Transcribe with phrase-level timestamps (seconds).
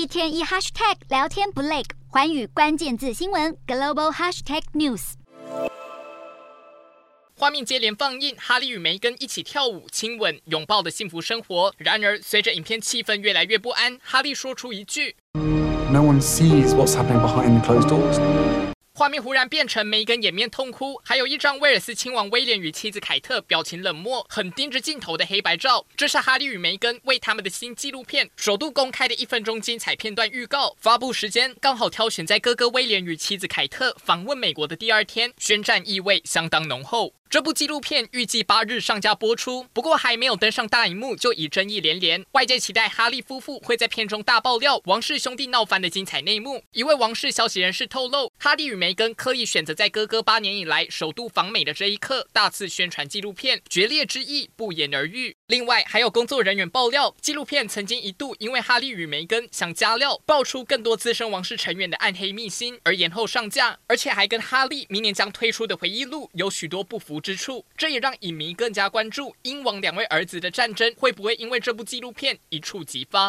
[0.00, 5.12] 一天一 hashtag 聊天不累，环宇关键字新闻 global hashtag news。
[7.36, 11.74] 画面接连放映哈利与梅根一起跳舞、亲吻、拥抱的幸福生活。
[11.76, 18.69] 然而，随着影片气氛越来越不安，哈利说出一句：“No one sees what's happening behind the closed doors.”
[19.00, 25.86] 画面忽然变成梅根掩面痛哭，还有一张威尔斯亲王威廉与妻子凯特表情冷漠、很盯着镜头的黑白照。
[25.96, 30.76] 这是哈利与梅根为他们的新纪录片首度公开的一分钟精彩片段预告。
[30.78, 37.14] 发布时间刚好挑选在哥哥威廉与妻子凯特访问美国的第二天，宣战意味相当浓厚。
[37.30, 42.26] 这部纪录片预计八日上架播出，不过还没有登上大荧幕就已争议连连。
[42.32, 46.64] 外界期待哈利夫妇会在片中大爆料王室兄弟闹翻的精彩内幕。
[46.72, 55.36] 一位王室消息人士透露，哈利与梅根刻意选择在哥哥八年以来首度访美的这一刻，大肆宣传纪录片，决裂之意不言而喻。
[55.46, 73.28] 另外，还有工作人员爆料，纪录片曾经一度因为哈利与梅根想加料，爆出更多资深王室成员的暗黑秘辛而延后上架，而且还跟哈利明年将推出的回忆录有许多不符之处，这也让影迷更加关注英王两位儿子的战争会不会因为这部纪录片一触即发。